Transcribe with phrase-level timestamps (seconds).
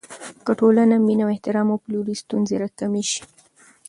[0.45, 3.21] که ټولنه مینه او احترام وپلوي، ستونزې کمې شي.